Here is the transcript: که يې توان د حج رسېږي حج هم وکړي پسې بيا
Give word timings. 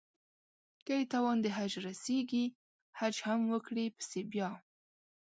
که 0.85 0.93
يې 0.99 1.03
توان 1.13 1.37
د 1.41 1.47
حج 1.55 1.73
رسېږي 1.87 2.45
حج 2.99 3.15
هم 3.27 3.39
وکړي 3.53 3.85
پسې 3.95 4.21
بيا 4.31 4.49